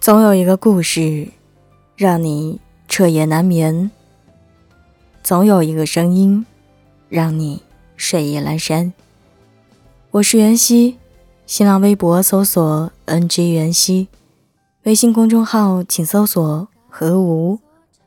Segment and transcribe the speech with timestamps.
[0.00, 1.28] 总有一个故事，
[1.94, 2.58] 让你
[2.88, 3.90] 彻夜难眠；
[5.22, 6.46] 总有一个声音，
[7.10, 7.62] 让你
[7.96, 8.94] 睡意阑珊。
[10.12, 10.96] 我是袁熙，
[11.44, 14.08] 新浪微博搜索 “ng 袁熙”，
[14.84, 17.58] 微信公众号请搜索“何无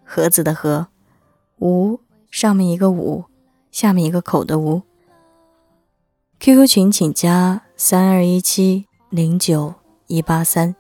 [0.04, 0.88] 盒子的盒
[1.60, 2.00] 无”，
[2.32, 3.26] 上面一个五，
[3.72, 4.82] 下面一个口的无。
[6.40, 9.76] QQ 群请加三二一七零九
[10.08, 10.76] 一八三。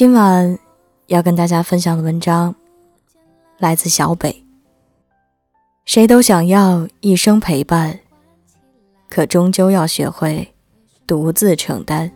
[0.00, 0.58] 今晚
[1.08, 2.54] 要跟大家分享的文章
[3.58, 4.46] 来自小北。
[5.84, 8.00] 谁都想要一生陪伴，
[9.10, 10.54] 可终究要学会
[11.06, 12.10] 独自承担。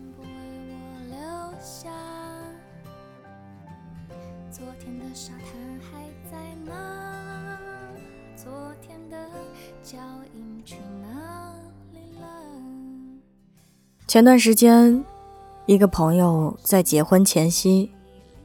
[14.06, 15.04] 前段时间。
[15.66, 17.90] 一个朋友在结婚前夕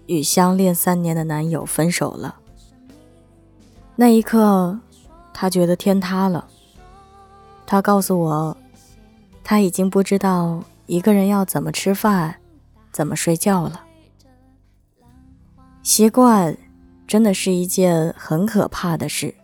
[0.06, 2.38] 与相恋三年的男友分手了。
[3.98, 4.80] 那一刻，
[5.34, 6.48] 他觉得天塌了。
[7.66, 8.58] 他告诉我，
[9.44, 12.38] 他已经不知道一个人要怎么吃饭、
[12.92, 13.82] 怎么睡觉了。
[15.84, 16.58] 习惯
[17.06, 19.36] 真的是一件很可怕的事。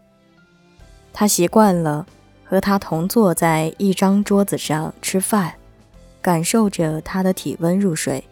[1.12, 2.08] 他习惯了
[2.46, 5.56] 和他同坐在一张桌子上吃饭。
[6.26, 8.28] 感受着他的体温入睡，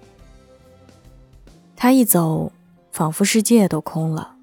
[1.75, 2.51] 他一走，
[2.91, 4.35] 仿佛世界都空了。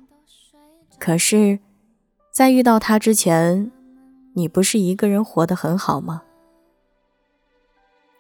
[1.01, 1.59] 可是，
[2.31, 3.73] 在遇到他之前，
[4.35, 6.23] 你不是一个人活得很好吗？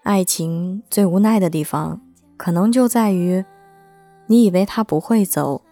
[0.02, 2.00] 爱情最无奈的地方，
[2.36, 3.44] 可能就在于，
[4.26, 5.62] 你以为他不会走，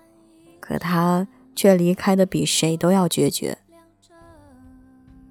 [0.61, 3.59] 可他却离开的比谁都要决绝。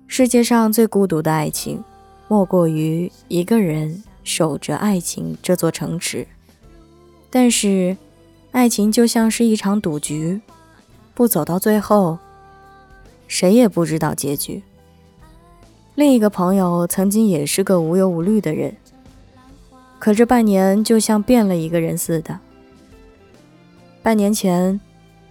[0.06, 1.81] 世界上最孤独的爱情，
[2.28, 4.03] 莫过于一个人。
[4.27, 6.27] 守着爱情这座城池，
[7.29, 7.95] 但是，
[8.51, 10.41] 爱情就像是一场赌局，
[11.13, 12.19] 不走到最后，
[13.25, 14.61] 谁也不知道结局。
[15.95, 18.75] 另一个朋友曾经也是个无忧无虑的人，
[19.97, 22.38] 可这半年就像变了一个人似的。
[24.03, 24.77] 半年前，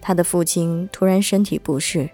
[0.00, 2.08] 他的父亲突然身体不适，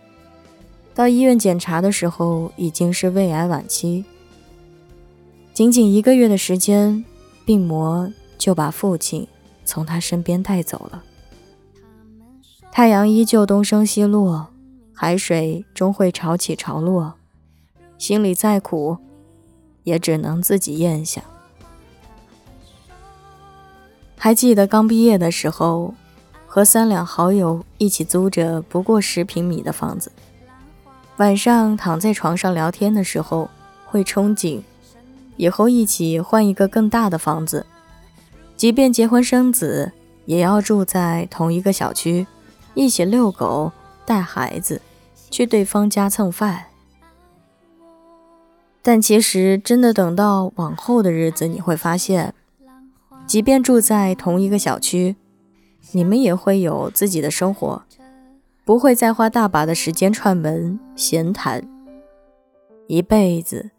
[0.96, 4.04] 到医院检查的时候，已经是胃癌晚期。
[5.54, 7.04] 仅仅一个月的时间，
[7.44, 9.28] 病魔就把父亲
[9.66, 11.02] 从他身边带走了。
[12.70, 14.46] 太阳依旧东升西落，
[14.94, 17.12] 海水终会潮起潮落，
[17.98, 18.96] 心里再苦，
[19.82, 21.22] 也只能自己咽下。
[24.16, 25.94] 还记得刚毕业的时候，
[26.46, 30.10] 和三两好友一起租着不过十平米的房子，
[31.18, 33.50] 晚上躺在床上聊天的时候，
[33.84, 34.62] 会憧憬。
[35.36, 37.66] 以后一起换一个更大的房子，
[38.56, 39.92] 即便结婚生子，
[40.26, 42.26] 也要住在同一个小区，
[42.74, 43.72] 一起遛狗、
[44.04, 44.80] 带孩子，
[45.30, 46.66] 去对方家蹭饭。
[48.82, 52.34] 但其实，真的等到往后的日子，你会发现，
[53.26, 55.16] 即便住在同一个小区，
[55.92, 57.82] 你们也会有自己的生活，
[58.64, 61.62] 不会再花大把的时间串门闲谈，
[62.88, 63.70] 一辈子。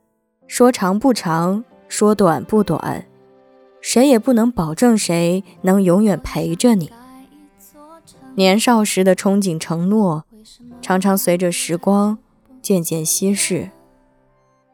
[0.47, 3.05] 说长不长，说短不短，
[3.81, 6.91] 谁也不能保证谁能永远陪着你。
[8.35, 10.25] 年少时的憧憬、承诺，
[10.81, 12.17] 常常随着时光
[12.61, 13.71] 渐渐稀释。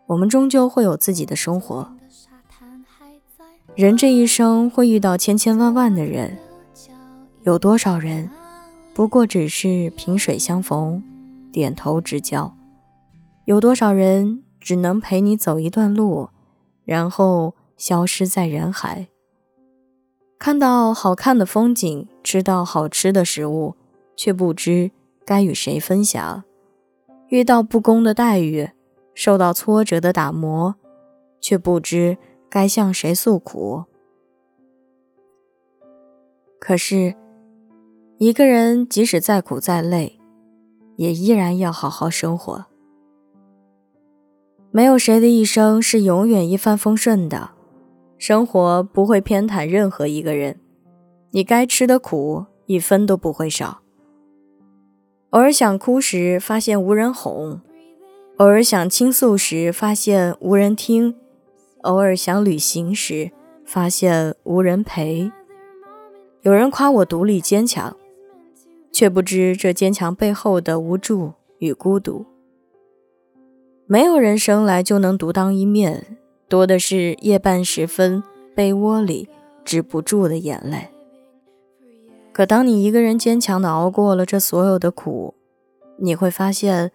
[0.07, 1.91] 我们终究会有自己的生活。
[3.75, 6.37] 人这一生会遇到千千万万的人，
[7.43, 8.29] 有多少人
[8.93, 11.01] 不过只是萍水相逢，
[11.51, 12.53] 点头之交？
[13.45, 14.43] 有多少人？
[14.59, 16.29] 只能陪你走一段路，
[16.85, 19.07] 然后消失在人海。
[20.37, 23.75] 看到好看的风景，吃到好吃的食物，
[24.15, 24.91] 却不知
[25.25, 26.43] 该与谁分享；
[27.27, 28.69] 遇到不公的待遇，
[29.13, 30.75] 受到挫折的打磨，
[31.41, 32.17] 却不知
[32.49, 33.83] 该向谁诉苦。
[36.57, 37.15] 可是，
[38.17, 40.19] 一个人即使再苦再累，
[40.95, 42.65] 也依然要好好生活。
[44.71, 47.49] 没有谁的一生是永远一帆风顺的，
[48.19, 50.59] 生活不会偏袒任何一个人，
[51.31, 53.81] 你该吃的苦一分都不会少。
[55.31, 57.61] 偶尔想哭时，发现无人哄；
[58.37, 61.15] 偶尔想倾诉时，发现无人听；
[61.81, 63.31] 偶尔想旅行时，
[63.65, 65.31] 发现无人陪。
[66.41, 67.97] 有人夸我独立坚强，
[68.91, 72.25] 却不知这坚强背后的无助与孤独。
[73.91, 76.15] 没有人生来就能独当一面，
[76.47, 78.21] 多的是夜半时分
[78.53, 79.27] 被窝里
[79.65, 80.89] 止不住的眼泪。
[82.31, 85.33] 可当你一个人坚强的熬过了这所有的苦，
[85.97, 86.91] 你会发现，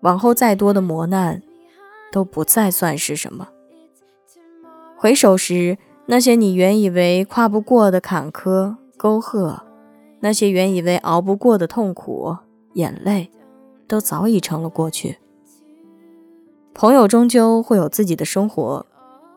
[0.00, 1.40] 往后再多的磨难，
[2.10, 3.50] 都不再算是什么。
[4.96, 9.62] 回首时，那些你原以为跨不过的坎坷沟壑，
[10.18, 12.36] 那些原以为熬不过的痛苦
[12.72, 13.30] 眼泪，
[13.86, 15.18] 都早已成了过去。
[16.74, 18.86] 朋友终究会有自己的生活，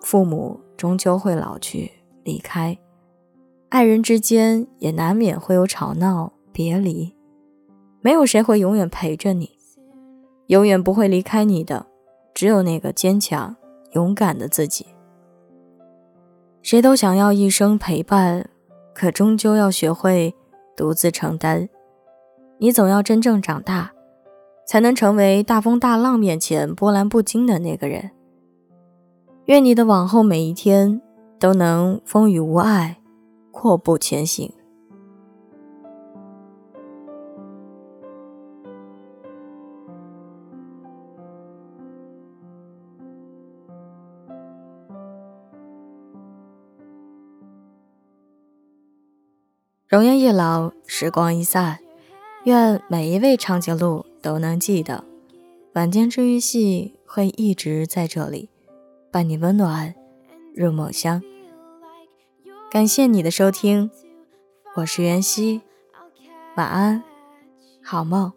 [0.02, 1.92] 父母终究会老去
[2.24, 2.78] 离开。
[3.70, 7.14] 爱人之间也难免会有吵闹、别离，
[8.02, 9.52] 没有谁会永远陪着你，
[10.48, 11.86] 永远不会离开你的，
[12.34, 13.56] 只有那个坚强、
[13.92, 14.86] 勇敢的自己。
[16.62, 18.50] 谁都想要一生陪伴，
[18.94, 20.34] 可终究要学会
[20.76, 21.68] 独自承担。
[22.60, 23.92] 你总要真正长大，
[24.68, 28.12] 才能成为大风大浪面前波澜不惊的那个人。
[29.46, 31.02] 愿你的往后每一天
[31.40, 32.98] 都能风雨无碍。
[33.58, 34.52] 阔步前行。
[49.88, 51.80] 容颜易老，时光易散，
[52.44, 55.04] 愿每一位长颈鹿都能记得，
[55.76, 58.50] 晚间治愈系会一直在这里，
[59.12, 59.94] 伴你温暖
[60.56, 61.22] 入梦乡。
[62.72, 63.92] 感谢你的收听，
[64.78, 65.62] 我是袁熙，
[66.56, 67.04] 晚安，
[67.84, 68.34] 好梦，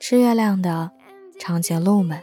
[0.00, 0.90] 吃月亮的
[1.38, 2.20] 长颈鹿们。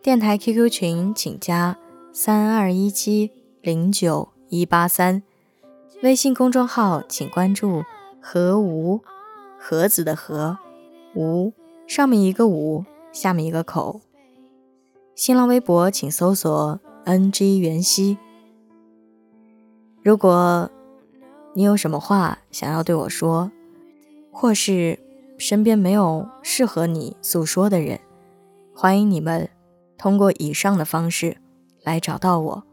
[0.00, 1.76] 电台 QQ 群请加
[2.12, 5.24] 三二一七零九一八三，
[6.04, 7.82] 微信公众号请关注
[8.22, 9.00] 和无
[9.58, 10.56] 盒子的和
[11.14, 11.52] 无
[11.86, 14.00] 上面一个五，下面一个口。
[15.14, 18.18] 新浪微博请搜索 NG 袁熙。
[20.02, 20.70] 如果
[21.54, 23.50] 你有什么话想要对我说，
[24.30, 24.98] 或是
[25.38, 27.98] 身边没有适合你诉说的人，
[28.74, 29.50] 欢迎你们
[29.96, 31.38] 通过以上的方式
[31.82, 32.64] 来找到我。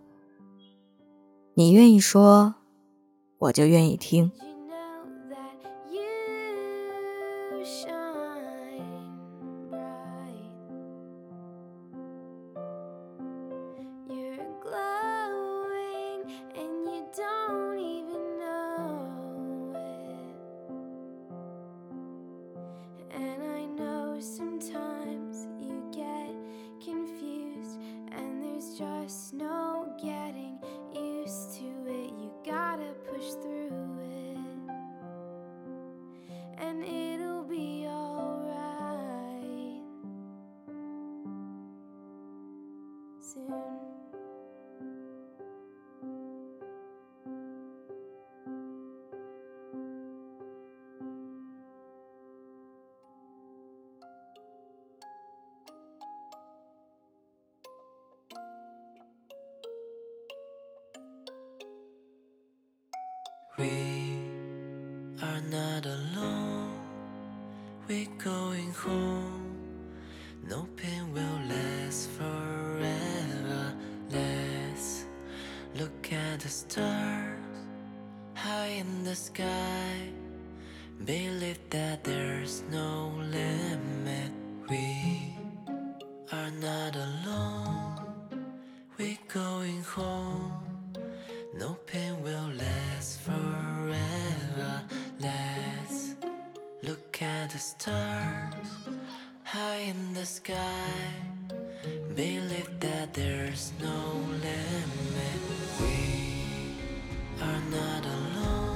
[1.55, 2.55] 你愿意说，
[3.39, 4.31] 我就愿意听。
[63.57, 64.19] We
[65.21, 66.77] are not alone,
[67.87, 69.55] we're going home.
[70.45, 73.73] No pain will last forever.
[74.11, 75.05] Let's
[75.79, 77.39] look at the stars
[78.33, 80.11] high in the sky.
[81.05, 84.31] Believe that there's no limit.
[84.69, 85.33] We
[86.33, 88.45] are not alone,
[88.97, 90.74] we're going home.
[91.57, 94.83] No pain will last forever.
[95.21, 96.15] Let's
[96.83, 98.67] look at the stars
[99.43, 100.91] high in the sky.
[102.13, 105.41] Believe that there's no limit.
[105.79, 106.75] We
[107.41, 108.74] are not alone.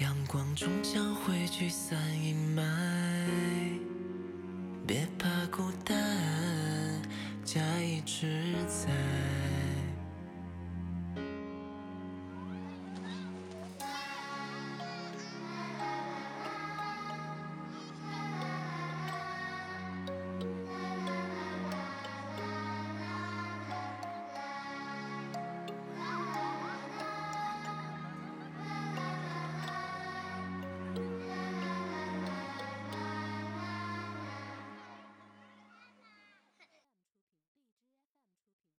[0.00, 2.62] 阳光终将会驱散阴霾。
[4.86, 7.02] 别怕孤单，
[7.44, 9.47] 家一直在。